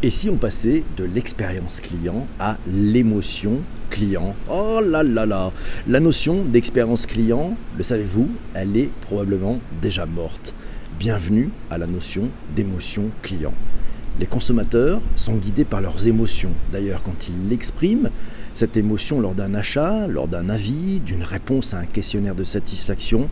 Et 0.00 0.10
si 0.10 0.30
on 0.30 0.36
passait 0.36 0.84
de 0.96 1.02
l'expérience 1.02 1.80
client 1.80 2.24
à 2.38 2.56
l'émotion 2.72 3.62
client? 3.90 4.36
Oh 4.48 4.78
là 4.80 5.02
là 5.02 5.26
là 5.26 5.50
La 5.88 5.98
notion 5.98 6.44
d'expérience 6.44 7.04
client, 7.04 7.56
le 7.76 7.82
savez-vous, 7.82 8.28
elle 8.54 8.76
est 8.76 8.90
probablement 9.00 9.58
déjà 9.82 10.06
morte. 10.06 10.54
Bienvenue 11.00 11.50
à 11.68 11.78
la 11.78 11.88
notion 11.88 12.28
d'émotion 12.54 13.10
client. 13.22 13.54
Les 14.20 14.26
consommateurs 14.26 15.00
sont 15.16 15.34
guidés 15.34 15.64
par 15.64 15.80
leurs 15.80 16.06
émotions. 16.06 16.52
D'ailleurs, 16.72 17.02
quand 17.02 17.28
ils 17.28 17.48
l'expriment, 17.48 18.10
cette 18.54 18.76
émotion 18.76 19.20
lors 19.20 19.34
d'un 19.34 19.54
achat, 19.54 20.06
lors 20.06 20.28
d'un 20.28 20.48
avis, 20.48 21.00
d'une 21.00 21.24
réponse 21.24 21.74
à 21.74 21.78
un 21.78 21.86
questionnaire 21.86 22.36
de 22.36 22.44
satisfaction, 22.44 23.28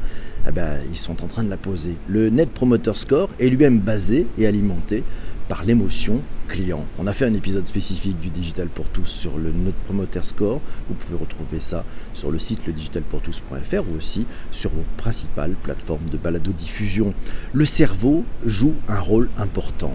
eh 0.48 0.52
ben, 0.52 0.78
ils 0.90 0.98
sont 0.98 1.24
en 1.24 1.26
train 1.26 1.42
de 1.42 1.50
la 1.50 1.56
poser. 1.56 1.94
Le 2.08 2.28
Net 2.30 2.50
Promoter 2.50 2.94
Score 2.94 3.30
est 3.38 3.48
lui-même 3.48 3.78
basé 3.78 4.26
et 4.36 4.46
alimenté 4.46 5.04
par 5.48 5.64
l'émotion 5.64 6.20
client. 6.48 6.84
On 6.98 7.06
a 7.06 7.12
fait 7.12 7.24
un 7.24 7.34
épisode 7.34 7.66
spécifique 7.66 8.20
du 8.20 8.30
Digital 8.30 8.68
pour 8.68 8.88
tous 8.88 9.06
sur 9.06 9.38
le 9.38 9.52
Net 9.52 9.74
Promoter 9.84 10.24
Score. 10.24 10.60
Vous 10.88 10.94
pouvez 10.94 11.18
retrouver 11.18 11.60
ça 11.60 11.84
sur 12.14 12.30
le 12.30 12.38
site 12.38 12.66
ledigitalpourtous.fr 12.66 13.82
ou 13.90 13.96
aussi 13.96 14.26
sur 14.50 14.70
vos 14.70 14.84
principales 14.96 15.54
plateformes 15.62 16.08
de 16.10 16.16
balado-diffusion. 16.16 17.14
Le 17.52 17.64
cerveau 17.64 18.24
joue 18.44 18.74
un 18.88 19.00
rôle 19.00 19.28
important. 19.38 19.94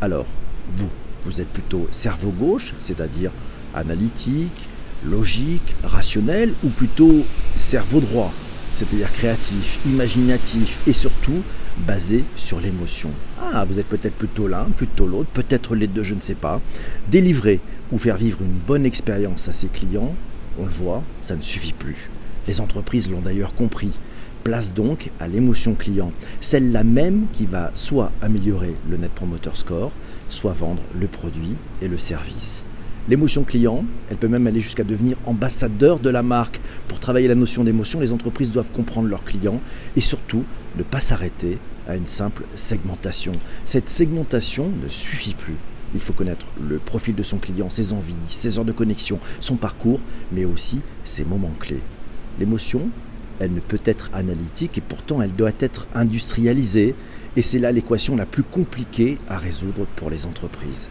Alors, 0.00 0.26
vous, 0.76 0.88
vous 1.24 1.40
êtes 1.40 1.48
plutôt 1.48 1.88
cerveau 1.92 2.30
gauche, 2.30 2.74
c'est-à-dire 2.78 3.30
analytique, 3.74 4.68
logique, 5.04 5.76
rationnel, 5.84 6.52
ou 6.64 6.68
plutôt 6.68 7.24
cerveau 7.56 8.00
droit, 8.00 8.32
c'est-à-dire 8.80 9.12
créatif, 9.12 9.78
imaginatif 9.84 10.80
et 10.86 10.94
surtout 10.94 11.42
basé 11.86 12.24
sur 12.36 12.60
l'émotion. 12.60 13.10
Ah, 13.38 13.66
vous 13.66 13.78
êtes 13.78 13.86
peut-être 13.86 14.14
plutôt 14.14 14.48
l'un, 14.48 14.64
plutôt 14.74 15.06
l'autre, 15.06 15.28
peut-être 15.34 15.74
les 15.74 15.86
deux, 15.86 16.02
je 16.02 16.14
ne 16.14 16.20
sais 16.20 16.34
pas. 16.34 16.62
Délivrer 17.10 17.60
ou 17.92 17.98
faire 17.98 18.16
vivre 18.16 18.40
une 18.40 18.58
bonne 18.66 18.86
expérience 18.86 19.48
à 19.48 19.52
ses 19.52 19.66
clients, 19.66 20.14
on 20.58 20.64
le 20.64 20.70
voit, 20.70 21.02
ça 21.20 21.36
ne 21.36 21.42
suffit 21.42 21.74
plus. 21.74 22.08
Les 22.48 22.58
entreprises 22.62 23.10
l'ont 23.10 23.20
d'ailleurs 23.20 23.54
compris. 23.54 23.90
Place 24.44 24.72
donc 24.72 25.10
à 25.20 25.28
l'émotion 25.28 25.74
client, 25.74 26.10
celle-là 26.40 26.82
même 26.82 27.26
qui 27.34 27.44
va 27.44 27.72
soit 27.74 28.10
améliorer 28.22 28.72
le 28.88 28.96
Net 28.96 29.10
Promoter 29.10 29.50
Score, 29.52 29.92
soit 30.30 30.54
vendre 30.54 30.82
le 30.98 31.06
produit 31.06 31.56
et 31.82 31.88
le 31.88 31.98
service. 31.98 32.64
L'émotion 33.08 33.44
client, 33.44 33.84
elle 34.10 34.18
peut 34.18 34.28
même 34.28 34.46
aller 34.46 34.60
jusqu'à 34.60 34.84
devenir 34.84 35.16
ambassadeur 35.26 35.98
de 35.98 36.10
la 36.10 36.22
marque. 36.22 36.60
Pour 36.86 37.00
travailler 37.00 37.28
la 37.28 37.34
notion 37.34 37.64
d'émotion, 37.64 37.98
les 37.98 38.12
entreprises 38.12 38.52
doivent 38.52 38.70
comprendre 38.72 39.08
leurs 39.08 39.24
clients 39.24 39.60
et 39.96 40.00
surtout 40.00 40.44
ne 40.76 40.82
pas 40.82 41.00
s'arrêter 41.00 41.58
à 41.88 41.96
une 41.96 42.06
simple 42.06 42.44
segmentation. 42.54 43.32
Cette 43.64 43.88
segmentation 43.88 44.70
ne 44.82 44.88
suffit 44.88 45.34
plus. 45.34 45.56
Il 45.94 46.00
faut 46.00 46.12
connaître 46.12 46.46
le 46.60 46.78
profil 46.78 47.14
de 47.16 47.22
son 47.22 47.38
client, 47.38 47.68
ses 47.70 47.92
envies, 47.92 48.14
ses 48.28 48.58
heures 48.58 48.64
de 48.64 48.72
connexion, 48.72 49.18
son 49.40 49.56
parcours, 49.56 50.00
mais 50.30 50.44
aussi 50.44 50.80
ses 51.04 51.24
moments 51.24 51.52
clés. 51.58 51.80
L'émotion, 52.38 52.90
elle 53.40 53.54
ne 53.54 53.60
peut 53.60 53.80
être 53.84 54.10
analytique 54.12 54.78
et 54.78 54.82
pourtant 54.82 55.20
elle 55.20 55.32
doit 55.32 55.50
être 55.58 55.88
industrialisée. 55.94 56.94
Et 57.36 57.42
c'est 57.42 57.58
là 57.58 57.72
l'équation 57.72 58.14
la 58.14 58.26
plus 58.26 58.42
compliquée 58.42 59.18
à 59.28 59.38
résoudre 59.38 59.86
pour 59.96 60.10
les 60.10 60.26
entreprises. 60.26 60.88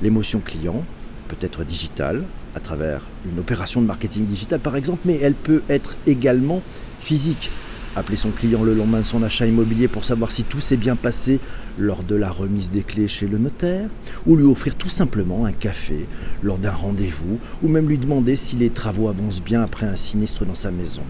L'émotion 0.00 0.40
client, 0.40 0.84
peut 1.32 1.46
être 1.46 1.64
digitale, 1.64 2.24
à 2.54 2.60
travers 2.60 3.00
une 3.30 3.38
opération 3.38 3.80
de 3.80 3.86
marketing 3.86 4.26
digital 4.26 4.60
par 4.60 4.76
exemple, 4.76 5.00
mais 5.04 5.18
elle 5.22 5.34
peut 5.34 5.62
être 5.68 5.96
également 6.06 6.62
physique. 7.00 7.50
Appeler 7.94 8.16
son 8.16 8.30
client 8.30 8.62
le 8.62 8.74
lendemain 8.74 9.00
de 9.00 9.06
son 9.06 9.22
achat 9.22 9.46
immobilier 9.46 9.86
pour 9.86 10.06
savoir 10.06 10.32
si 10.32 10.44
tout 10.44 10.60
s'est 10.60 10.78
bien 10.78 10.96
passé 10.96 11.40
lors 11.78 12.02
de 12.02 12.14
la 12.14 12.30
remise 12.30 12.70
des 12.70 12.82
clés 12.82 13.08
chez 13.08 13.26
le 13.26 13.36
notaire, 13.36 13.88
ou 14.26 14.36
lui 14.36 14.44
offrir 14.44 14.76
tout 14.76 14.88
simplement 14.88 15.44
un 15.44 15.52
café 15.52 16.06
lors 16.42 16.58
d'un 16.58 16.70
rendez-vous, 16.70 17.38
ou 17.62 17.68
même 17.68 17.88
lui 17.88 17.98
demander 17.98 18.36
si 18.36 18.56
les 18.56 18.70
travaux 18.70 19.08
avancent 19.08 19.42
bien 19.42 19.62
après 19.62 19.86
un 19.86 19.96
sinistre 19.96 20.46
dans 20.46 20.54
sa 20.54 20.70
maison. 20.70 21.02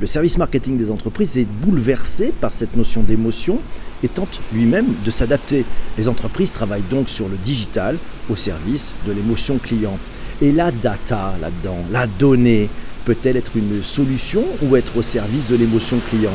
Le 0.00 0.06
service 0.06 0.38
marketing 0.38 0.78
des 0.78 0.90
entreprises 0.90 1.36
est 1.36 1.44
bouleversé 1.44 2.32
par 2.40 2.54
cette 2.54 2.74
notion 2.74 3.02
d'émotion 3.02 3.58
et 4.02 4.08
tente 4.08 4.40
lui-même 4.50 4.86
de 5.04 5.10
s'adapter. 5.10 5.66
Les 5.98 6.08
entreprises 6.08 6.52
travaillent 6.52 6.88
donc 6.90 7.10
sur 7.10 7.28
le 7.28 7.36
digital 7.36 7.98
au 8.30 8.36
service 8.36 8.92
de 9.06 9.12
l'émotion 9.12 9.58
client. 9.58 9.98
Et 10.40 10.52
la 10.52 10.70
data 10.72 11.34
là-dedans, 11.38 11.84
la 11.92 12.06
donnée, 12.06 12.70
peut-elle 13.04 13.36
être 13.36 13.58
une 13.58 13.82
solution 13.82 14.42
ou 14.62 14.74
être 14.76 14.96
au 14.96 15.02
service 15.02 15.48
de 15.50 15.56
l'émotion 15.56 15.98
client? 16.08 16.32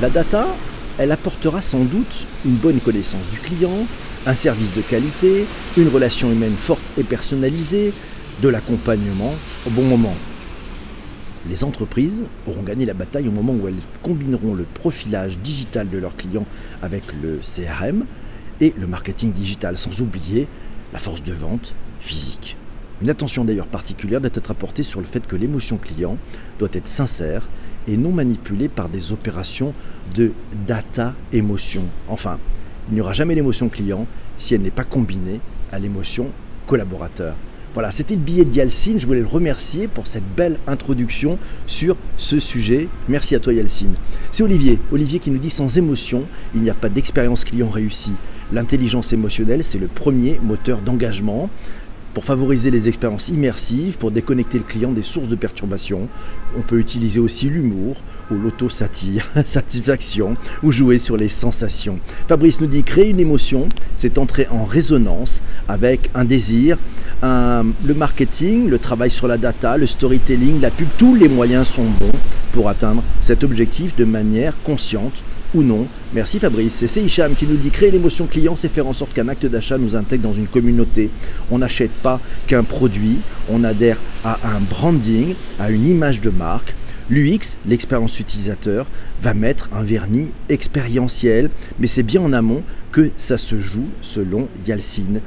La 0.00 0.08
data, 0.08 0.46
elle 0.96 1.12
apportera 1.12 1.60
sans 1.60 1.84
doute 1.84 2.24
une 2.46 2.54
bonne 2.54 2.80
connaissance 2.80 3.28
du 3.30 3.38
client, 3.40 3.86
un 4.24 4.34
service 4.34 4.74
de 4.74 4.80
qualité, 4.80 5.44
une 5.76 5.88
relation 5.88 6.32
humaine 6.32 6.56
forte 6.56 6.80
et 6.96 7.02
personnalisée, 7.02 7.92
de 8.40 8.48
l'accompagnement 8.48 9.34
au 9.66 9.70
bon 9.70 9.82
moment. 9.82 10.14
Les 11.48 11.62
entreprises 11.62 12.24
auront 12.48 12.62
gagné 12.62 12.86
la 12.86 12.94
bataille 12.94 13.28
au 13.28 13.32
moment 13.32 13.52
où 13.52 13.68
elles 13.68 13.74
combineront 14.02 14.54
le 14.54 14.64
profilage 14.64 15.38
digital 15.38 15.88
de 15.88 15.98
leurs 15.98 16.16
clients 16.16 16.46
avec 16.82 17.04
le 17.22 17.38
CRM 17.38 18.04
et 18.60 18.74
le 18.76 18.86
marketing 18.86 19.32
digital, 19.32 19.78
sans 19.78 20.00
oublier 20.00 20.48
la 20.92 20.98
force 20.98 21.22
de 21.22 21.32
vente 21.32 21.74
physique. 22.00 22.56
Une 23.02 23.10
attention 23.10 23.44
d'ailleurs 23.44 23.66
particulière 23.66 24.20
doit 24.20 24.30
être 24.32 24.50
apportée 24.50 24.82
sur 24.82 25.00
le 25.00 25.06
fait 25.06 25.26
que 25.26 25.36
l'émotion 25.36 25.76
client 25.76 26.16
doit 26.58 26.70
être 26.72 26.88
sincère 26.88 27.46
et 27.86 27.96
non 27.96 28.10
manipulée 28.10 28.68
par 28.68 28.88
des 28.88 29.12
opérations 29.12 29.74
de 30.14 30.32
data 30.66 31.14
émotion. 31.32 31.84
Enfin, 32.08 32.38
il 32.88 32.94
n'y 32.94 33.00
aura 33.00 33.12
jamais 33.12 33.34
l'émotion 33.34 33.68
client 33.68 34.06
si 34.38 34.54
elle 34.54 34.62
n'est 34.62 34.70
pas 34.70 34.84
combinée 34.84 35.40
à 35.70 35.78
l'émotion 35.78 36.28
collaborateur. 36.66 37.36
Voilà, 37.76 37.92
c'était 37.92 38.14
le 38.14 38.22
billet 38.22 38.46
de 38.46 38.54
Yalcine. 38.54 38.98
Je 38.98 39.06
voulais 39.06 39.20
le 39.20 39.26
remercier 39.26 39.86
pour 39.86 40.06
cette 40.06 40.24
belle 40.34 40.58
introduction 40.66 41.38
sur 41.66 41.98
ce 42.16 42.38
sujet. 42.38 42.88
Merci 43.06 43.34
à 43.34 43.38
toi 43.38 43.52
Yalcine. 43.52 43.96
C'est 44.30 44.42
Olivier. 44.42 44.78
Olivier 44.92 45.18
qui 45.18 45.30
nous 45.30 45.36
dit 45.36 45.50
sans 45.50 45.76
émotion, 45.76 46.24
il 46.54 46.62
n'y 46.62 46.70
a 46.70 46.74
pas 46.74 46.88
d'expérience 46.88 47.44
client 47.44 47.68
réussie. 47.68 48.14
L'intelligence 48.50 49.12
émotionnelle, 49.12 49.62
c'est 49.62 49.76
le 49.76 49.88
premier 49.88 50.40
moteur 50.42 50.80
d'engagement 50.80 51.50
pour 52.16 52.24
favoriser 52.24 52.70
les 52.70 52.88
expériences 52.88 53.28
immersives, 53.28 53.98
pour 53.98 54.10
déconnecter 54.10 54.56
le 54.56 54.64
client 54.64 54.90
des 54.90 55.02
sources 55.02 55.28
de 55.28 55.34
perturbation. 55.34 56.08
On 56.56 56.62
peut 56.62 56.78
utiliser 56.78 57.20
aussi 57.20 57.50
l'humour 57.50 57.96
ou 58.30 58.36
l'auto-satire, 58.36 59.28
satisfaction, 59.44 60.34
ou 60.62 60.72
jouer 60.72 60.96
sur 60.96 61.18
les 61.18 61.28
sensations. 61.28 61.98
Fabrice 62.26 62.58
nous 62.62 62.68
dit 62.68 62.84
créer 62.84 63.10
une 63.10 63.20
émotion, 63.20 63.68
c'est 63.96 64.16
entrer 64.16 64.48
en 64.50 64.64
résonance 64.64 65.42
avec 65.68 66.08
un 66.14 66.24
désir, 66.24 66.78
le 67.22 67.94
marketing, 67.94 68.70
le 68.70 68.78
travail 68.78 69.10
sur 69.10 69.28
la 69.28 69.36
data, 69.36 69.76
le 69.76 69.86
storytelling, 69.86 70.58
la 70.62 70.70
pub, 70.70 70.88
tous 70.96 71.16
les 71.16 71.28
moyens 71.28 71.68
sont 71.68 71.84
bons 71.84 72.18
pour 72.52 72.70
atteindre 72.70 73.02
cet 73.20 73.44
objectif 73.44 73.94
de 73.94 74.06
manière 74.06 74.54
consciente 74.62 75.22
non. 75.62 75.86
Merci 76.14 76.38
Fabrice. 76.38 76.84
C'est 76.86 77.02
Hicham 77.02 77.34
qui 77.34 77.46
nous 77.46 77.56
dit 77.56 77.70
créer 77.70 77.90
l'émotion 77.90 78.26
client, 78.26 78.56
c'est 78.56 78.68
faire 78.68 78.86
en 78.86 78.92
sorte 78.92 79.12
qu'un 79.12 79.28
acte 79.28 79.46
d'achat 79.46 79.78
nous 79.78 79.96
intègre 79.96 80.22
dans 80.24 80.32
une 80.32 80.46
communauté. 80.46 81.10
On 81.50 81.58
n'achète 81.58 81.90
pas 81.90 82.20
qu'un 82.46 82.64
produit, 82.64 83.18
on 83.50 83.64
adhère 83.64 83.98
à 84.24 84.38
un 84.44 84.60
branding, 84.60 85.34
à 85.58 85.70
une 85.70 85.86
image 85.86 86.20
de 86.20 86.30
marque. 86.30 86.74
L'UX, 87.08 87.56
l'expérience 87.66 88.18
utilisateur, 88.18 88.86
va 89.22 89.32
mettre 89.32 89.68
un 89.72 89.82
vernis 89.82 90.30
expérientiel, 90.48 91.50
mais 91.78 91.86
c'est 91.86 92.02
bien 92.02 92.20
en 92.20 92.32
amont 92.32 92.62
que 92.90 93.10
ça 93.16 93.38
se 93.38 93.58
joue 93.58 93.86
selon 94.00 94.48
Yalcine. 94.66 95.20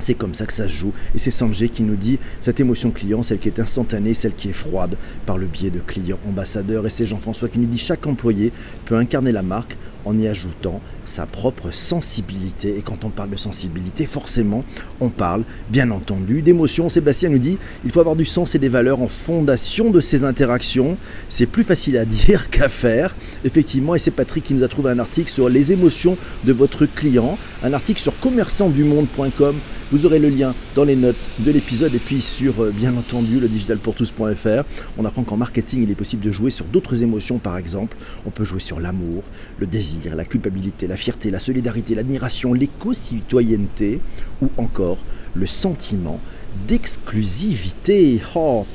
C'est 0.00 0.14
comme 0.14 0.34
ça 0.34 0.46
que 0.46 0.52
ça 0.52 0.66
se 0.66 0.72
joue. 0.72 0.92
Et 1.14 1.18
c'est 1.18 1.30
Sanjay 1.30 1.68
qui 1.68 1.82
nous 1.82 1.96
dit 1.96 2.18
cette 2.40 2.60
émotion 2.60 2.90
client, 2.90 3.22
celle 3.22 3.38
qui 3.38 3.48
est 3.48 3.60
instantanée, 3.60 4.14
celle 4.14 4.34
qui 4.34 4.48
est 4.48 4.54
froide 4.54 4.96
par 5.26 5.38
le 5.38 5.46
biais 5.46 5.70
de 5.70 5.80
clients 5.80 6.18
ambassadeurs. 6.28 6.86
Et 6.86 6.90
c'est 6.90 7.06
Jean-François 7.06 7.48
qui 7.48 7.58
nous 7.58 7.66
dit 7.66 7.78
chaque 7.78 8.06
employé 8.06 8.52
peut 8.86 8.96
incarner 8.96 9.32
la 9.32 9.42
marque 9.42 9.76
en 10.04 10.18
y 10.18 10.26
ajoutant 10.26 10.80
sa 11.04 11.26
propre 11.26 11.70
sensibilité. 11.72 12.76
Et 12.78 12.82
quand 12.82 13.04
on 13.04 13.10
parle 13.10 13.30
de 13.30 13.36
sensibilité, 13.36 14.06
forcément, 14.06 14.64
on 15.00 15.08
parle 15.08 15.42
bien 15.68 15.90
entendu 15.90 16.42
d'émotion. 16.42 16.88
Sébastien 16.88 17.28
nous 17.30 17.38
dit 17.38 17.58
il 17.84 17.90
faut 17.90 18.00
avoir 18.00 18.16
du 18.16 18.24
sens 18.24 18.54
et 18.54 18.58
des 18.58 18.68
valeurs 18.68 19.02
en 19.02 19.08
fondation 19.08 19.90
de 19.90 20.00
ces 20.00 20.24
interactions. 20.24 20.96
C'est 21.28 21.46
plus 21.46 21.64
facile 21.64 21.96
à 21.96 22.04
dire 22.04 22.50
qu'à 22.50 22.68
faire, 22.68 23.14
effectivement. 23.44 23.94
Et 23.94 23.98
c'est 23.98 24.10
Patrick 24.10 24.44
qui 24.44 24.54
nous 24.54 24.64
a 24.64 24.68
trouvé 24.68 24.90
un 24.90 24.98
article 24.98 25.30
sur 25.30 25.48
les 25.48 25.72
émotions 25.72 26.16
de 26.44 26.52
votre 26.52 26.86
client, 26.86 27.36
un 27.62 27.72
article 27.72 28.00
sur 28.00 28.18
commerçantdumonde.com 28.20 29.56
vous 29.92 30.06
aurez 30.06 30.18
le 30.18 30.28
lien 30.28 30.54
dans 30.74 30.84
les 30.84 30.94
notes 30.94 31.28
de 31.40 31.50
l'épisode 31.50 31.94
et 31.94 31.98
puis 31.98 32.20
sur, 32.20 32.62
euh, 32.62 32.70
bien 32.70 32.96
entendu, 32.96 33.40
le 33.40 33.48
digitalpourtous.fr. 33.48 34.64
On 34.98 35.04
apprend 35.04 35.24
qu'en 35.24 35.36
marketing, 35.36 35.82
il 35.82 35.90
est 35.90 35.96
possible 35.96 36.24
de 36.24 36.30
jouer 36.30 36.50
sur 36.50 36.64
d'autres 36.66 37.02
émotions, 37.02 37.38
par 37.38 37.56
exemple. 37.56 37.96
On 38.24 38.30
peut 38.30 38.44
jouer 38.44 38.60
sur 38.60 38.78
l'amour, 38.78 39.24
le 39.58 39.66
désir, 39.66 40.14
la 40.14 40.24
culpabilité, 40.24 40.86
la 40.86 40.96
fierté, 40.96 41.30
la 41.30 41.40
solidarité, 41.40 41.94
l'admiration, 41.94 42.52
l'éco-citoyenneté 42.52 44.00
ou 44.40 44.48
encore 44.58 44.98
le 45.34 45.46
sentiment 45.46 46.20
d'exclusivité. 46.68 48.20
Oh 48.34 48.66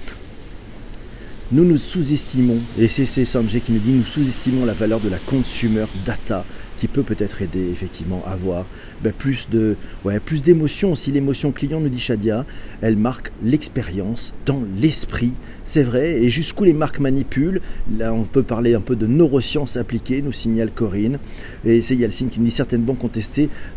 nous 1.52 1.64
nous 1.64 1.78
sous-estimons, 1.78 2.58
et 2.80 2.88
c'est 2.88 3.06
Sanjay 3.06 3.60
qui 3.60 3.72
nous 3.72 3.80
dit, 3.80 3.92
nous 3.92 4.04
sous-estimons 4.04 4.66
la 4.66 4.74
valeur 4.74 5.00
de 5.00 5.10
la 5.10 5.20
consumer 5.20 5.86
data 6.04 6.44
qui 6.78 6.88
peut 6.88 7.04
peut-être 7.04 7.42
aider 7.42 7.70
effectivement 7.72 8.24
à 8.26 8.32
avoir 8.32 8.66
ben, 9.06 9.14
plus 9.14 9.50
de 9.52 9.76
ouais, 10.04 10.20
plus 10.20 10.42
d'émotion. 10.42 10.96
Si 10.96 11.12
l'émotion 11.12 11.52
client, 11.52 11.80
nous 11.80 11.90
dit 11.90 12.00
Shadia, 12.00 12.44
elle 12.82 12.98
marque 12.98 13.32
l'expérience 13.44 14.34
dans 14.48 14.64
l'esprit. 14.80 15.34
C'est 15.64 15.84
vrai, 15.84 16.24
et 16.24 16.30
jusqu'où 16.30 16.64
les 16.64 16.74
marques 16.74 17.00
manipulent, 17.00 17.62
là 17.98 18.14
on 18.14 18.24
peut 18.24 18.44
parler 18.44 18.74
un 18.76 18.82
peu 18.82 18.96
de 18.96 19.06
neurosciences 19.06 19.78
appliquées, 19.78 20.24
nous 20.24 20.32
signale 20.32 20.72
Corinne. 20.72 21.20
Et 21.66 21.82
c'est 21.82 21.96
Yalcine 21.96 22.30
qui 22.30 22.40
nous 22.40 22.46
dit 22.46 22.52
certaines 22.52 22.82
banques 22.82 23.04
ont 23.04 23.12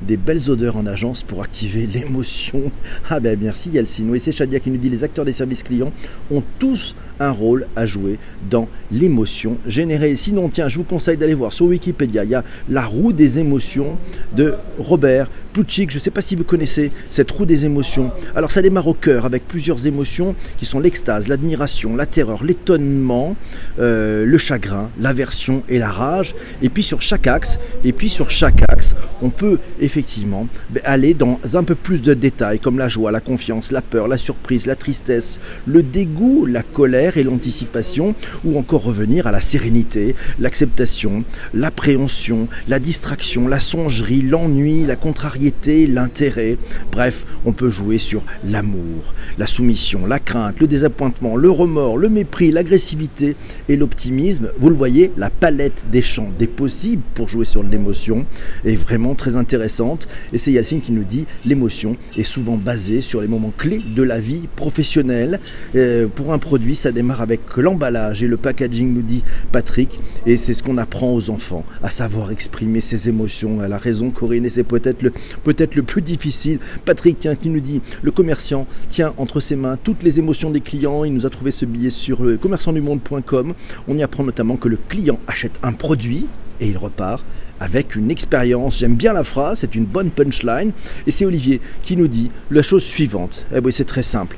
des 0.06 0.16
belles 0.16 0.50
odeurs 0.50 0.76
en 0.76 0.86
agence 0.86 1.22
pour 1.22 1.42
activer 1.42 1.86
l'émotion. 1.94 2.72
Ah 3.10 3.20
ben 3.20 3.38
merci 3.40 3.70
Yalcine. 3.70 4.10
Oui, 4.10 4.20
c'est 4.20 4.32
Shadia 4.32 4.60
qui 4.60 4.70
nous 4.70 4.78
dit 4.78 4.88
les 4.88 5.04
acteurs 5.04 5.24
des 5.24 5.32
services 5.32 5.62
clients 5.62 5.92
ont 6.31 6.42
tous 6.58 6.94
un 7.20 7.31
rôle 7.31 7.66
à 7.76 7.84
jouer 7.84 8.19
dans 8.50 8.69
l'émotion 8.90 9.58
générée. 9.66 10.14
Sinon, 10.14 10.48
tiens, 10.48 10.69
je 10.69 10.78
vous 10.78 10.84
conseille 10.84 11.16
d'aller 11.16 11.34
voir 11.34 11.52
sur 11.52 11.66
Wikipédia, 11.66 12.24
il 12.24 12.31
y 12.31 12.34
a 12.34 12.44
la 12.69 12.84
roue 12.84 13.12
des 13.12 13.38
émotions 13.38 13.96
de 14.36 14.54
Robert 14.78 15.18
Plutchik. 15.53 15.91
Je 15.91 15.97
ne 15.97 16.00
sais 16.00 16.11
pas 16.11 16.20
si 16.20 16.37
vous 16.37 16.44
connaissez 16.44 16.93
cette 17.11 17.31
roue 17.31 17.47
des 17.47 17.65
émotions. 17.65 18.11
Alors 18.37 18.50
ça 18.50 18.62
démarre 18.62 18.87
au 18.87 18.94
cœur 18.94 19.25
avec 19.25 19.49
plusieurs 19.49 19.87
émotions 19.87 20.35
qui 20.56 20.67
sont 20.67 20.81
l'extase, 20.81 21.29
l'admiration, 21.29 21.97
la 21.97 22.06
terreur, 22.06 22.44
l'étonnement, 22.44 23.37
euh, 23.79 24.25
le 24.25 24.38
chagrin, 24.38 24.91
l'aversion 25.00 25.62
et 25.69 25.79
la 25.79 25.91
rage. 25.91 26.35
Et 26.62 26.69
puis 26.69 26.82
sur 26.82 27.03
chaque 27.03 27.26
axe, 27.26 27.59
et 27.85 27.93
puis 27.93 28.09
sur 28.09 28.31
chaque 28.31 28.62
axe, 28.69 28.94
on 29.23 29.31
peut 29.31 29.59
effectivement 29.81 30.47
ben, 30.70 30.82
aller 30.85 31.15
dans 31.15 31.41
un 31.55 31.65
peu 31.65 31.75
plus 31.75 32.03
de 32.03 32.15
détails 32.15 32.61
comme 32.61 32.79
la 32.79 32.88
joie, 32.88 33.11
la 33.11 33.20
confiance, 33.20 33.73
la 33.73 33.82
peur, 33.82 34.09
la 34.09 34.19
surprise, 34.19 34.67
la 34.67 34.76
tristesse, 34.76 35.38
le 35.67 35.82
dégoût, 35.82 36.47
la 36.47 36.62
colère 36.62 37.17
et 37.17 37.23
l'anticipation, 37.23 38.15
ou 38.44 38.59
encore 38.59 38.85
revenir 38.85 39.26
à 39.26 39.32
la 39.32 39.41
sérénité, 39.41 40.15
l'acceptation, 40.38 41.25
l'appréhension, 41.55 42.49
la 42.69 42.79
distraction, 42.79 43.49
la 43.49 43.59
songerie, 43.59 44.23
l'ennui, 44.23 44.85
la 44.85 44.97
contrariété, 44.98 45.86
l'intérêt. 45.86 46.58
Bref, 46.92 47.26
on 47.44 47.52
peut 47.52 47.68
jouer 47.68 47.98
sur 47.98 48.22
l'amour, 48.44 49.14
la 49.38 49.46
soumission, 49.46 50.06
la 50.06 50.18
crainte, 50.18 50.60
le 50.60 50.66
désappointement, 50.66 51.36
le 51.36 51.50
remords, 51.50 51.96
le 51.96 52.08
mépris, 52.08 52.50
l'agressivité 52.50 53.36
et 53.68 53.76
l'optimisme. 53.76 54.50
Vous 54.58 54.68
le 54.68 54.76
voyez, 54.76 55.12
la 55.16 55.30
palette 55.30 55.84
des 55.90 56.02
champs 56.02 56.28
des 56.38 56.46
possibles 56.46 57.02
pour 57.14 57.28
jouer 57.28 57.44
sur 57.44 57.62
l'émotion 57.62 58.26
est 58.64 58.74
vraiment 58.74 59.14
très 59.14 59.36
intéressante. 59.36 60.08
Et 60.32 60.38
c'est 60.38 60.52
Yalcine 60.52 60.80
qui 60.80 60.92
nous 60.92 61.04
dit 61.04 61.26
l'émotion 61.44 61.96
est 62.16 62.24
souvent 62.24 62.56
basée 62.56 63.00
sur 63.00 63.20
les 63.20 63.28
moments 63.28 63.52
clés 63.56 63.80
de 63.94 64.02
la 64.02 64.18
vie 64.18 64.48
professionnelle. 64.56 65.40
Euh, 65.74 66.06
pour 66.06 66.32
un 66.32 66.38
produit, 66.38 66.76
ça 66.76 66.92
démarre 66.92 67.22
avec 67.22 67.40
l'emballage 67.56 68.22
et 68.22 68.26
le 68.26 68.36
packaging, 68.36 68.92
nous 68.92 69.02
dit 69.02 69.22
Patrick. 69.52 70.00
Et 70.26 70.36
c'est 70.36 70.54
ce 70.54 70.62
qu'on 70.62 70.78
apprend 70.78 71.12
aux 71.12 71.30
enfants, 71.30 71.64
à 71.82 71.90
savoir 71.90 72.30
exprimer 72.30 72.80
ses 72.80 73.08
émotions. 73.08 73.62
Elle 73.64 73.72
a 73.72 73.78
raison, 73.78 74.10
Corinne, 74.10 74.44
et 74.44 74.50
c'est 74.50 74.64
peut-être 75.44 75.75
le, 75.75 75.82
plus 75.82 76.02
difficile. 76.02 76.58
Patrick, 76.85 77.19
tiens, 77.19 77.35
qui 77.35 77.49
nous 77.49 77.61
dit 77.61 77.81
le 78.02 78.11
commerciant 78.11 78.67
tient 78.88 79.12
entre 79.17 79.40
ses 79.40 79.56
mains 79.56 79.79
toutes 79.82 80.02
les 80.02 80.19
émotions 80.19 80.50
des 80.50 80.61
clients. 80.61 81.05
Il 81.05 81.12
nous 81.12 81.26
a 81.26 81.31
trouvé 81.31 81.50
ce 81.50 81.64
billet 81.64 81.90
sur 81.90 82.23
le 82.23 82.37
commerçantdumonde.com. 82.37 83.55
On 83.87 83.96
y 83.96 84.02
apprend 84.02 84.25
notamment 84.25 84.56
que 84.56 84.69
le 84.69 84.79
client 84.88 85.19
achète 85.26 85.58
un 85.62 85.73
produit 85.73 86.26
et 86.61 86.69
il 86.69 86.79
repart 86.79 87.25
avec 87.61 87.96
une 87.96 88.11
expérience. 88.11 88.79
J'aime 88.79 88.94
bien 88.94 89.12
la 89.12 89.25
phrase, 89.25 89.61
c'est 89.61 89.75
une 89.75 89.85
bonne 89.85 90.11
punchline. 90.11 90.73
Et 91.06 91.11
c'est 91.11 91.25
Olivier 91.25 91.61
qui 91.82 91.96
nous 91.96 92.08
dit 92.08 92.31
la 92.50 92.62
chose 92.62 92.84
suivante. 92.84 93.46
Eh 93.55 93.58
oui, 93.58 93.73
c'est 93.73 93.84
très 93.84 94.02
simple. 94.02 94.37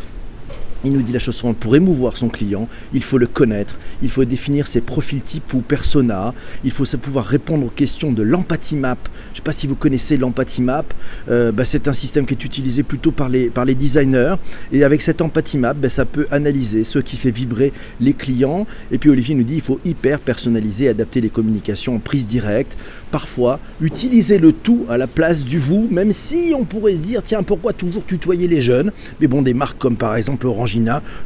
Il 0.84 0.92
nous 0.92 1.02
dit 1.02 1.12
la 1.12 1.18
chose 1.18 1.34
suivante, 1.34 1.58
pour 1.58 1.76
émouvoir 1.76 2.16
son 2.16 2.28
client, 2.28 2.66
il 2.94 3.02
faut 3.02 3.18
le 3.18 3.26
connaître, 3.26 3.78
il 4.02 4.08
faut 4.08 4.24
définir 4.24 4.66
ses 4.66 4.80
profils 4.80 5.20
types 5.20 5.52
ou 5.52 5.60
personas, 5.60 6.32
il 6.64 6.70
faut 6.70 6.84
pouvoir 6.96 7.26
répondre 7.26 7.66
aux 7.66 7.70
questions 7.70 8.12
de 8.12 8.22
l'empathie 8.22 8.76
map. 8.76 8.96
Je 9.04 9.30
ne 9.32 9.36
sais 9.36 9.42
pas 9.42 9.52
si 9.52 9.66
vous 9.66 9.74
connaissez 9.74 10.16
l'empathie 10.16 10.62
map, 10.62 10.84
euh, 11.30 11.52
bah, 11.52 11.66
c'est 11.66 11.86
un 11.86 11.92
système 11.92 12.24
qui 12.24 12.32
est 12.32 12.44
utilisé 12.44 12.82
plutôt 12.82 13.12
par 13.12 13.28
les, 13.28 13.50
par 13.50 13.66
les 13.66 13.74
designers, 13.74 14.36
et 14.72 14.82
avec 14.82 15.02
cette 15.02 15.20
empathie 15.20 15.58
map, 15.58 15.74
bah, 15.74 15.90
ça 15.90 16.06
peut 16.06 16.26
analyser 16.30 16.84
ce 16.84 16.98
qui 16.98 17.16
fait 17.16 17.30
vibrer 17.30 17.72
les 18.00 18.14
clients. 18.14 18.66
Et 18.90 18.96
puis 18.96 19.10
Olivier 19.10 19.34
nous 19.34 19.44
dit 19.44 19.56
il 19.56 19.60
faut 19.60 19.80
hyper 19.84 20.18
personnaliser, 20.18 20.88
adapter 20.88 21.20
les 21.20 21.28
communications 21.28 21.96
en 21.96 21.98
prise 21.98 22.26
directe, 22.26 22.78
parfois 23.10 23.60
utiliser 23.82 24.38
le 24.38 24.52
tout 24.52 24.86
à 24.88 24.96
la 24.96 25.06
place 25.06 25.44
du 25.44 25.58
vous, 25.58 25.88
même 25.90 26.12
si 26.12 26.54
on 26.56 26.64
pourrait 26.64 26.96
se 26.96 27.02
dire 27.02 27.22
tiens 27.22 27.42
pourquoi 27.42 27.74
toujours 27.74 28.06
tutoyer 28.06 28.48
les 28.48 28.62
jeunes? 28.62 28.92
Mais 29.20 29.26
bon, 29.26 29.42
des 29.42 29.54
marques 29.54 29.78
comme 29.78 29.96
par 29.96 30.16
exemple 30.16 30.46
Orange 30.46 30.69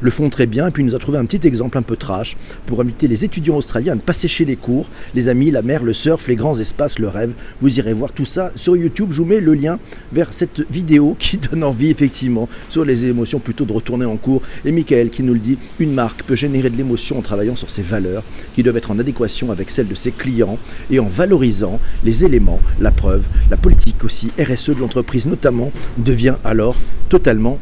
le 0.01 0.11
font 0.11 0.31
très 0.31 0.47
bien. 0.47 0.69
Et 0.69 0.71
puis 0.71 0.85
nous 0.85 0.95
a 0.95 0.99
trouvé 0.99 1.19
un 1.19 1.25
petit 1.25 1.47
exemple 1.47 1.79
un 1.79 1.83
peu 1.83 1.97
trash 1.97 2.37
pour 2.67 2.81
inviter 2.81 3.09
les 3.09 3.25
étudiants 3.25 3.57
australiens 3.57 3.93
à 3.93 3.97
ne 3.97 4.01
pas 4.01 4.13
sécher 4.13 4.45
les 4.45 4.57
cours. 4.57 4.89
Les 5.15 5.29
amis, 5.29 5.51
la 5.51 5.63
mer, 5.63 5.83
le 5.83 5.93
surf, 5.93 6.27
les 6.29 6.37
grands 6.37 6.59
espaces, 6.59 6.99
le 6.99 7.09
rêve. 7.09 7.33
Vous 7.61 7.79
irez 7.79 7.93
voir 7.93 8.13
tout 8.13 8.25
ça 8.25 8.53
sur 8.55 8.77
YouTube. 8.77 9.09
Je 9.11 9.23
vous 9.23 9.29
mets 9.29 9.41
le 9.41 9.55
lien 9.55 9.79
vers 10.13 10.33
cette 10.33 10.61
vidéo 10.71 11.17
qui 11.19 11.37
donne 11.37 11.65
envie 11.65 11.91
effectivement 11.91 12.49
sur 12.69 12.85
les 12.85 13.05
émotions 13.05 13.39
plutôt 13.39 13.65
de 13.65 13.73
retourner 13.73 14.05
en 14.05 14.17
cours. 14.17 14.43
Et 14.65 14.73
Michael 14.73 15.11
qui 15.11 15.23
nous 15.23 15.35
le 15.35 15.41
dit, 15.41 15.59
une 15.79 15.93
marque 15.93 16.23
peut 16.23 16.37
générer 16.37 16.71
de 16.71 16.77
l'émotion 16.77 17.19
en 17.19 17.23
travaillant 17.23 17.57
sur 17.57 17.71
ses 17.71 17.83
valeurs 17.83 18.25
qui 18.55 18.63
doivent 18.63 18.77
être 18.77 18.91
en 18.91 18.99
adéquation 18.99 19.51
avec 19.51 19.71
celles 19.71 19.89
de 19.89 19.95
ses 19.95 20.13
clients 20.13 20.59
et 20.91 20.99
en 20.99 21.07
valorisant 21.07 21.81
les 22.05 22.25
éléments, 22.25 22.61
la 22.81 22.91
preuve, 22.91 23.25
la 23.51 23.57
politique 23.57 24.05
aussi, 24.05 24.31
RSE 24.39 24.71
de 24.71 24.81
l'entreprise 24.81 25.27
notamment, 25.27 25.73
devient 25.99 26.37
alors 26.45 26.77
totalement 27.09 27.59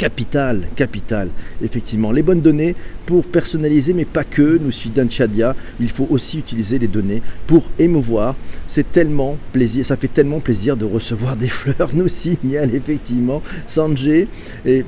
capital, 0.00 0.62
capital, 0.76 1.28
effectivement. 1.62 2.10
Les 2.10 2.22
bonnes 2.22 2.40
données 2.40 2.74
pour 3.04 3.26
personnaliser, 3.26 3.92
mais 3.92 4.06
pas 4.06 4.24
que, 4.24 4.56
nous 4.56 4.70
Dan 4.94 5.10
Chadia, 5.10 5.54
il 5.78 5.90
faut 5.90 6.06
aussi 6.08 6.38
utiliser 6.38 6.78
les 6.78 6.88
données 6.88 7.20
pour 7.46 7.68
émouvoir. 7.78 8.34
C'est 8.66 8.90
tellement 8.90 9.36
plaisir, 9.52 9.84
ça 9.84 9.98
fait 9.98 10.08
tellement 10.08 10.40
plaisir 10.40 10.78
de 10.78 10.86
recevoir 10.86 11.36
des 11.36 11.48
fleurs, 11.60 11.90
nous 11.92 12.08
signale 12.08 12.74
effectivement 12.74 13.42
Sanjay. 13.66 14.26
Et 14.64 14.86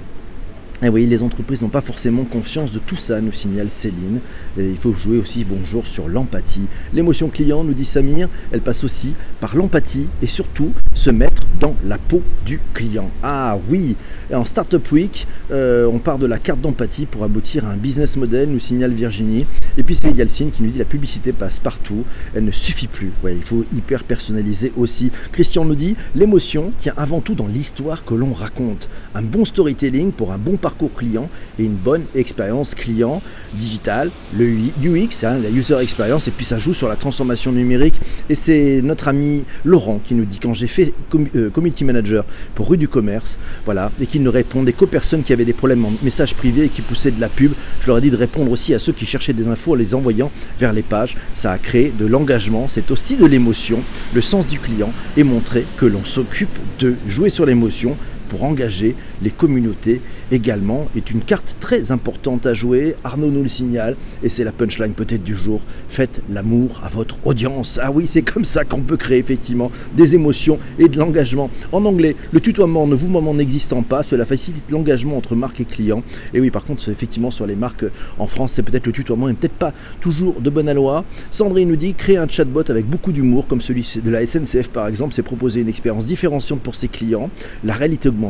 et 0.82 0.88
oui, 0.88 1.06
les 1.06 1.22
entreprises 1.22 1.62
n'ont 1.62 1.68
pas 1.68 1.80
forcément 1.80 2.24
conscience 2.24 2.72
de 2.72 2.80
tout 2.80 2.96
ça, 2.96 3.20
nous 3.20 3.30
signale 3.30 3.70
Céline. 3.70 4.18
Il 4.58 4.76
faut 4.76 4.92
jouer 4.92 5.16
aussi 5.16 5.44
bonjour 5.44 5.86
sur 5.86 6.08
l'empathie. 6.08 6.64
L'émotion 6.92 7.28
client, 7.28 7.62
nous 7.62 7.72
dit 7.72 7.84
Samir, 7.84 8.28
elle 8.50 8.62
passe 8.62 8.82
aussi 8.82 9.14
par 9.38 9.54
l'empathie 9.54 10.08
et 10.22 10.26
surtout 10.26 10.72
se 10.92 11.10
mettre 11.10 11.44
dans 11.60 11.76
la 11.84 11.98
peau 11.98 12.22
du 12.44 12.58
client. 12.74 13.10
Ah 13.22 13.58
oui, 13.70 13.94
en 14.34 14.44
Startup 14.44 14.90
Week, 14.90 15.28
euh, 15.52 15.86
on 15.86 16.00
part 16.00 16.18
de 16.18 16.26
la 16.26 16.38
carte 16.38 16.60
d'empathie 16.60 17.06
pour 17.06 17.22
aboutir 17.22 17.64
à 17.64 17.70
un 17.70 17.76
business 17.76 18.16
model, 18.16 18.50
nous 18.50 18.58
signale 18.58 18.92
Virginie. 18.92 19.46
Et 19.78 19.84
puis 19.84 19.94
c'est 19.94 20.10
Yalcine 20.10 20.50
qui 20.50 20.64
nous 20.64 20.70
dit 20.70 20.78
la 20.80 20.84
publicité 20.84 21.32
passe 21.32 21.60
partout, 21.60 22.02
elle 22.34 22.44
ne 22.44 22.50
suffit 22.50 22.88
plus. 22.88 23.12
Il 23.24 23.42
faut 23.44 23.64
hyper 23.74 24.02
personnaliser 24.02 24.72
aussi. 24.76 25.12
Christian 25.30 25.64
nous 25.64 25.76
dit 25.76 25.94
l'émotion 26.16 26.72
tient 26.76 26.94
avant 26.96 27.20
tout 27.20 27.36
dans 27.36 27.46
l'histoire 27.46 28.04
que 28.04 28.14
l'on 28.14 28.32
raconte. 28.32 28.90
Un 29.14 29.22
bon 29.22 29.44
storytelling 29.44 30.10
pour 30.10 30.32
un 30.32 30.38
bon 30.38 30.56
parcours 30.56 30.71
parcours 30.72 30.94
client 30.94 31.28
et 31.58 31.64
une 31.64 31.74
bonne 31.74 32.04
expérience 32.14 32.74
client 32.74 33.20
digitale, 33.52 34.10
le 34.38 34.46
UX, 34.82 35.24
hein, 35.24 35.38
la 35.42 35.50
user 35.50 35.76
experience, 35.82 36.28
et 36.28 36.30
puis 36.30 36.46
ça 36.46 36.56
joue 36.56 36.72
sur 36.72 36.88
la 36.88 36.96
transformation 36.96 37.52
numérique. 37.52 38.00
Et 38.30 38.34
c'est 38.34 38.80
notre 38.82 39.08
ami 39.08 39.44
Laurent 39.66 40.00
qui 40.02 40.14
nous 40.14 40.24
dit 40.24 40.38
quand 40.38 40.54
j'ai 40.54 40.66
fait 40.66 40.94
euh, 41.36 41.50
community 41.50 41.84
manager 41.84 42.24
pour 42.54 42.70
rue 42.70 42.78
du 42.78 42.88
commerce, 42.88 43.38
voilà, 43.66 43.92
et 44.00 44.06
qu'il 44.06 44.22
ne 44.22 44.30
répondait 44.30 44.72
qu'aux 44.72 44.86
personnes 44.86 45.22
qui 45.22 45.34
avaient 45.34 45.44
des 45.44 45.52
problèmes 45.52 45.84
en 45.84 45.92
message 46.02 46.34
privé 46.34 46.64
et 46.64 46.68
qui 46.70 46.80
poussaient 46.80 47.10
de 47.10 47.20
la 47.20 47.28
pub, 47.28 47.52
je 47.82 47.86
leur 47.88 47.98
ai 47.98 48.00
dit 48.00 48.10
de 48.10 48.16
répondre 48.16 48.50
aussi 48.50 48.72
à 48.72 48.78
ceux 48.78 48.94
qui 48.94 49.04
cherchaient 49.04 49.34
des 49.34 49.48
infos 49.48 49.72
en 49.72 49.74
les 49.74 49.94
envoyant 49.94 50.30
vers 50.58 50.72
les 50.72 50.82
pages. 50.82 51.18
Ça 51.34 51.52
a 51.52 51.58
créé 51.58 51.92
de 51.98 52.06
l'engagement, 52.06 52.66
c'est 52.68 52.90
aussi 52.90 53.16
de 53.16 53.26
l'émotion, 53.26 53.80
le 54.14 54.22
sens 54.22 54.46
du 54.46 54.58
client 54.58 54.92
et 55.18 55.22
montrer 55.22 55.66
que 55.76 55.84
l'on 55.84 56.04
s'occupe 56.04 56.56
de 56.78 56.94
jouer 57.06 57.28
sur 57.28 57.44
l'émotion 57.44 57.96
pour 58.32 58.44
engager 58.44 58.96
les 59.20 59.30
communautés 59.30 60.00
également 60.32 60.86
est 60.96 61.10
une 61.10 61.20
carte 61.20 61.58
très 61.60 61.92
importante 61.92 62.46
à 62.46 62.54
jouer. 62.54 62.96
Arnaud 63.04 63.30
nous 63.30 63.42
le 63.42 63.48
signale 63.50 63.94
et 64.22 64.30
c'est 64.30 64.42
la 64.42 64.52
punchline 64.52 64.94
peut-être 64.94 65.22
du 65.22 65.36
jour. 65.36 65.60
Faites 65.90 66.22
l'amour 66.32 66.80
à 66.82 66.88
votre 66.88 67.18
audience. 67.26 67.78
Ah 67.82 67.90
oui, 67.90 68.06
c'est 68.06 68.22
comme 68.22 68.46
ça 68.46 68.64
qu'on 68.64 68.80
peut 68.80 68.96
créer 68.96 69.18
effectivement 69.18 69.70
des 69.94 70.14
émotions 70.14 70.58
et 70.78 70.88
de 70.88 70.98
l'engagement. 70.98 71.50
En 71.72 71.84
anglais, 71.84 72.16
le 72.32 72.40
tutoiement 72.40 72.86
ne 72.86 72.94
vous 72.94 73.08
moment 73.08 73.34
n'existant 73.34 73.82
pas, 73.82 74.02
cela 74.02 74.24
facilite 74.24 74.70
l'engagement 74.70 75.18
entre 75.18 75.36
marque 75.36 75.60
et 75.60 75.66
client. 75.66 76.02
Et 76.32 76.40
oui, 76.40 76.50
par 76.50 76.64
contre, 76.64 76.88
effectivement, 76.88 77.30
sur 77.30 77.46
les 77.46 77.54
marques 77.54 77.84
en 78.18 78.26
France, 78.26 78.52
c'est 78.52 78.62
peut-être 78.62 78.86
le 78.86 78.92
tutoiement 78.92 79.28
et 79.28 79.34
peut-être 79.34 79.52
pas 79.52 79.74
toujours 80.00 80.40
de 80.40 80.48
bonne 80.48 80.72
loi. 80.72 81.04
Sandrine 81.30 81.68
nous 81.68 81.76
dit 81.76 81.92
créer 81.92 82.16
un 82.16 82.28
chatbot 82.28 82.70
avec 82.70 82.86
beaucoup 82.86 83.12
d'humour, 83.12 83.46
comme 83.46 83.60
celui 83.60 83.86
de 84.02 84.10
la 84.10 84.24
SNCF 84.24 84.70
par 84.70 84.86
exemple, 84.86 85.12
c'est 85.12 85.22
proposer 85.22 85.60
une 85.60 85.68
expérience 85.68 86.06
différenciante 86.06 86.62
pour 86.62 86.76
ses 86.76 86.88
clients. 86.88 87.28
La 87.62 87.74
réalité 87.74 88.08
augmentée 88.08 88.21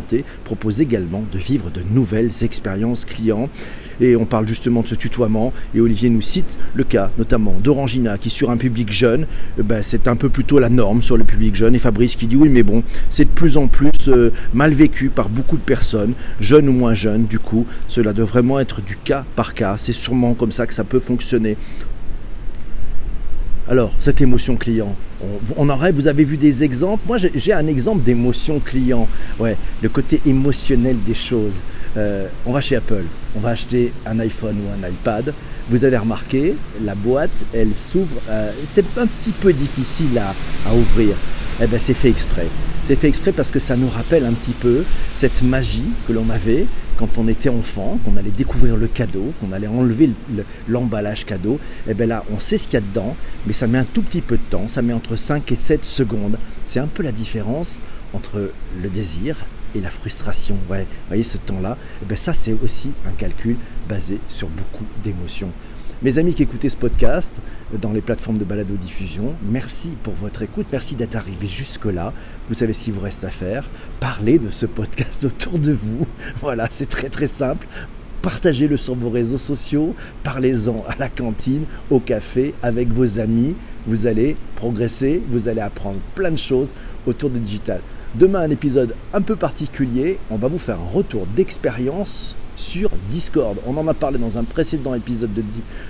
propose 0.44 0.80
également 0.80 1.24
de 1.32 1.38
vivre 1.38 1.70
de 1.70 1.82
nouvelles 1.92 2.30
expériences 2.42 3.04
clients. 3.04 3.48
Et 4.00 4.16
on 4.16 4.24
parle 4.24 4.48
justement 4.48 4.82
de 4.82 4.86
ce 4.86 4.94
tutoiement. 4.94 5.52
Et 5.74 5.80
Olivier 5.80 6.10
nous 6.10 6.20
cite 6.20 6.58
le 6.74 6.84
cas 6.84 7.10
notamment 7.18 7.54
d'Orangina 7.62 8.18
qui 8.18 8.30
sur 8.30 8.50
un 8.50 8.56
public 8.56 8.90
jeune, 8.90 9.26
eh 9.58 9.62
ben, 9.62 9.82
c'est 9.82 10.08
un 10.08 10.16
peu 10.16 10.28
plutôt 10.28 10.58
la 10.58 10.68
norme 10.68 11.02
sur 11.02 11.16
le 11.16 11.24
public 11.24 11.54
jeune. 11.54 11.74
Et 11.74 11.78
Fabrice 11.78 12.16
qui 12.16 12.26
dit 12.26 12.36
oui 12.36 12.48
mais 12.48 12.62
bon, 12.62 12.82
c'est 13.10 13.24
de 13.24 13.30
plus 13.30 13.56
en 13.56 13.68
plus 13.68 13.90
euh, 14.08 14.32
mal 14.54 14.72
vécu 14.72 15.10
par 15.10 15.28
beaucoup 15.28 15.56
de 15.56 15.62
personnes, 15.62 16.14
jeunes 16.40 16.68
ou 16.68 16.72
moins 16.72 16.94
jeunes. 16.94 17.26
Du 17.26 17.38
coup, 17.38 17.66
cela 17.86 18.12
doit 18.12 18.24
vraiment 18.24 18.58
être 18.58 18.80
du 18.80 18.96
cas 18.96 19.24
par 19.36 19.54
cas. 19.54 19.76
C'est 19.76 19.92
sûrement 19.92 20.34
comme 20.34 20.52
ça 20.52 20.66
que 20.66 20.74
ça 20.74 20.84
peut 20.84 21.00
fonctionner. 21.00 21.56
Alors, 23.70 23.92
cette 24.00 24.20
émotion 24.20 24.56
client, 24.56 24.96
on, 25.56 25.68
aurait, 25.68 25.92
vous 25.92 26.08
avez 26.08 26.24
vu 26.24 26.36
des 26.36 26.64
exemples? 26.64 27.04
Moi, 27.06 27.16
j'ai 27.18 27.52
un 27.52 27.68
exemple 27.68 28.02
d'émotion 28.02 28.58
client. 28.58 29.06
Ouais, 29.38 29.56
le 29.80 29.88
côté 29.88 30.20
émotionnel 30.26 30.96
des 31.06 31.14
choses. 31.14 31.60
Euh, 31.96 32.26
on 32.44 32.52
va 32.52 32.60
chez 32.60 32.74
Apple, 32.74 33.04
on 33.36 33.40
va 33.40 33.50
acheter 33.50 33.92
un 34.04 34.18
iPhone 34.18 34.56
ou 34.56 34.84
un 34.84 34.88
iPad. 34.88 35.32
Vous 35.70 35.84
avez 35.84 35.96
remarqué, 35.96 36.56
la 36.84 36.96
boîte, 36.96 37.44
elle 37.54 37.74
s'ouvre. 37.74 38.20
Euh, 38.28 38.50
c'est 38.64 38.84
un 38.98 39.06
petit 39.06 39.30
peu 39.30 39.52
difficile 39.52 40.18
à, 40.18 40.34
à 40.68 40.74
ouvrir. 40.74 41.14
Eh 41.62 41.66
ben, 41.68 41.78
c'est 41.78 41.94
fait 41.94 42.08
exprès. 42.08 42.48
C'est 42.82 42.96
fait 42.96 43.08
exprès 43.08 43.30
parce 43.30 43.52
que 43.52 43.60
ça 43.60 43.76
nous 43.76 43.88
rappelle 43.88 44.24
un 44.24 44.32
petit 44.32 44.52
peu 44.52 44.82
cette 45.14 45.40
magie 45.42 45.86
que 46.08 46.12
l'on 46.12 46.28
avait 46.30 46.66
quand 46.96 47.18
on 47.18 47.28
était 47.28 47.48
enfant, 47.48 47.98
qu'on 48.04 48.16
allait 48.16 48.30
découvrir 48.30 48.76
le 48.76 48.86
cadeau, 48.86 49.32
qu'on 49.40 49.52
allait 49.52 49.66
enlever 49.66 50.10
l'emballage 50.68 51.24
cadeau, 51.24 51.58
et 51.86 51.90
eh 51.90 51.94
bien 51.94 52.06
là, 52.06 52.24
on 52.32 52.38
sait 52.38 52.58
ce 52.58 52.66
qu'il 52.66 52.74
y 52.74 52.76
a 52.78 52.80
dedans, 52.80 53.16
mais 53.46 53.52
ça 53.52 53.66
met 53.66 53.78
un 53.78 53.84
tout 53.84 54.02
petit 54.02 54.20
peu 54.20 54.36
de 54.36 54.42
temps, 54.50 54.68
ça 54.68 54.82
met 54.82 54.92
entre 54.92 55.16
5 55.16 55.50
et 55.52 55.56
7 55.56 55.84
secondes. 55.84 56.38
C'est 56.66 56.80
un 56.80 56.86
peu 56.86 57.02
la 57.02 57.12
différence 57.12 57.78
entre 58.12 58.52
le 58.80 58.88
désir 58.88 59.36
et 59.74 59.80
la 59.80 59.90
frustration. 59.90 60.56
Vous 60.68 60.76
voyez 61.08 61.22
ce 61.22 61.38
temps-là, 61.38 61.76
eh 62.02 62.06
bien 62.06 62.16
ça 62.16 62.34
c'est 62.34 62.56
aussi 62.62 62.92
un 63.06 63.12
calcul 63.12 63.56
basé 63.88 64.18
sur 64.28 64.48
beaucoup 64.48 64.84
d'émotions. 65.02 65.50
Mes 66.02 66.18
amis 66.18 66.34
qui 66.34 66.42
écoutaient 66.42 66.68
ce 66.68 66.76
podcast 66.76 67.40
dans 67.80 67.92
les 67.92 68.00
plateformes 68.00 68.36
de 68.36 68.44
balado-diffusion, 68.44 69.34
merci 69.48 69.90
pour 70.02 70.14
votre 70.14 70.42
écoute, 70.42 70.66
merci 70.72 70.96
d'être 70.96 71.14
arrivé 71.14 71.46
jusque-là. 71.46 72.12
Vous 72.48 72.54
savez 72.54 72.72
ce 72.72 72.82
qu'il 72.82 72.94
vous 72.94 73.02
reste 73.02 73.22
à 73.22 73.30
faire. 73.30 73.70
Parlez 74.00 74.40
de 74.40 74.50
ce 74.50 74.66
podcast 74.66 75.22
autour 75.26 75.60
de 75.60 75.70
vous. 75.70 76.04
Voilà, 76.40 76.66
c'est 76.72 76.88
très 76.88 77.08
très 77.08 77.28
simple. 77.28 77.68
Partagez-le 78.20 78.76
sur 78.76 78.96
vos 78.96 79.10
réseaux 79.10 79.38
sociaux, 79.38 79.94
parlez-en 80.24 80.84
à 80.88 80.96
la 80.98 81.08
cantine, 81.08 81.66
au 81.88 82.00
café, 82.00 82.52
avec 82.64 82.88
vos 82.88 83.20
amis. 83.20 83.54
Vous 83.86 84.08
allez 84.08 84.34
progresser, 84.56 85.22
vous 85.28 85.46
allez 85.46 85.60
apprendre 85.60 86.00
plein 86.16 86.32
de 86.32 86.36
choses 86.36 86.74
autour 87.06 87.30
du 87.30 87.38
digital. 87.38 87.80
Demain, 88.16 88.40
un 88.40 88.50
épisode 88.50 88.96
un 89.14 89.22
peu 89.22 89.36
particulier. 89.36 90.18
On 90.32 90.36
va 90.36 90.48
vous 90.48 90.58
faire 90.58 90.80
un 90.80 90.92
retour 90.92 91.28
d'expérience 91.36 92.34
sur 92.56 92.90
Discord. 93.08 93.58
On 93.66 93.76
en 93.76 93.86
a 93.88 93.94
parlé 93.94 94.18
dans 94.18 94.38
un 94.38 94.44
précédent 94.44 94.94
épisode 94.94 95.30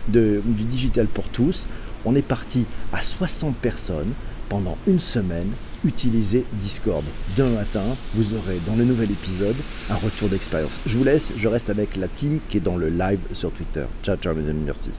de, 0.08 0.42
du 0.44 0.64
Digital 0.64 1.06
pour 1.06 1.28
tous. 1.28 1.66
On 2.04 2.14
est 2.16 2.22
parti 2.22 2.64
à 2.92 3.02
60 3.02 3.56
personnes 3.56 4.12
pendant 4.48 4.76
une 4.86 5.00
semaine 5.00 5.50
utiliser 5.84 6.44
Discord. 6.52 7.04
Demain 7.36 7.56
matin, 7.56 7.96
vous 8.14 8.34
aurez 8.34 8.60
dans 8.66 8.76
le 8.76 8.84
nouvel 8.84 9.10
épisode 9.10 9.56
un 9.90 9.96
retour 9.96 10.28
d'expérience. 10.28 10.72
Je 10.86 10.96
vous 10.96 11.04
laisse, 11.04 11.32
je 11.36 11.48
reste 11.48 11.70
avec 11.70 11.96
la 11.96 12.08
team 12.08 12.38
qui 12.48 12.58
est 12.58 12.60
dans 12.60 12.76
le 12.76 12.88
live 12.88 13.20
sur 13.32 13.50
Twitter. 13.50 13.84
Ciao, 14.02 14.16
ciao 14.16 14.34
mes 14.34 14.48
amis, 14.48 14.62
merci. 14.64 14.90